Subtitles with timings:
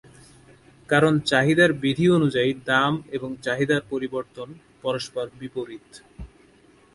[0.89, 4.47] কারণ চাহিদা বিধি অনুযায়ী দাম এবং চাহিদার পরিবর্তন
[4.81, 5.89] পরস্পর বিপরীত।